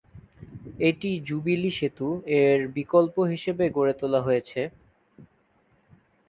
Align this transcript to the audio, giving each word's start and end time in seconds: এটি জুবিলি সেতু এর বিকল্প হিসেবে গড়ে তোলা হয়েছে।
এটি 0.81 1.09
জুবিলি 1.27 1.71
সেতু 1.77 2.07
এর 2.39 2.59
বিকল্প 2.75 3.15
হিসেবে 3.31 3.65
গড়ে 3.77 3.93
তোলা 3.99 4.19
হয়েছে। 4.21 4.61